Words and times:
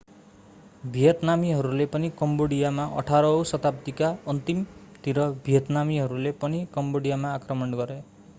भियतनामीहरूले 0.93 1.85
पनि 1.91 2.09
कम्बोडियामा 2.21 2.87
18 3.01 3.29
औं 3.33 3.45
शताब्दीका 3.51 4.11
अन्तिमतिर 4.27 5.23
भियतनामीहरूले 5.45 6.35
पनि 6.41 6.65
कम्बोडियामा 6.75 7.37
आक्रमण 7.37 7.81
गरे 7.83 8.03